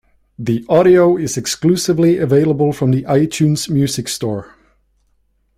[0.39, 4.55] The audio is exclusively available from the iTunes Music Store.